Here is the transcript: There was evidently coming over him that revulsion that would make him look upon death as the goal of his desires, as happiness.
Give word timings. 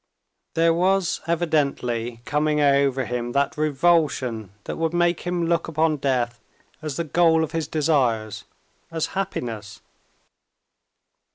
There 0.55 0.73
was 0.73 1.21
evidently 1.27 2.21
coming 2.25 2.59
over 2.59 3.05
him 3.05 3.33
that 3.33 3.55
revulsion 3.55 4.49
that 4.63 4.77
would 4.79 4.95
make 4.95 5.19
him 5.19 5.45
look 5.45 5.67
upon 5.67 5.97
death 5.97 6.39
as 6.81 6.95
the 6.95 7.03
goal 7.03 7.43
of 7.43 7.51
his 7.51 7.67
desires, 7.67 8.43
as 8.89 9.05
happiness. 9.13 9.79